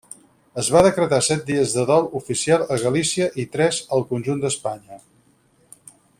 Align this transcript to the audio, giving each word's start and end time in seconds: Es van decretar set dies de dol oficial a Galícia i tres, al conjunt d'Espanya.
Es 0.61 0.69
van 0.75 0.85
decretar 0.85 1.19
set 1.27 1.43
dies 1.49 1.75
de 1.75 1.83
dol 1.91 2.07
oficial 2.21 2.65
a 2.77 2.79
Galícia 2.85 3.29
i 3.45 3.45
tres, 3.57 3.83
al 3.99 4.07
conjunt 4.15 4.43
d'Espanya. 4.47 4.99